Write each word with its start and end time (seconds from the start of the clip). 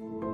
Bye. 0.00 0.29